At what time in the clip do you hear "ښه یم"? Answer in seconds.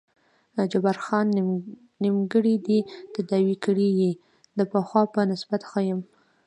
5.69-6.01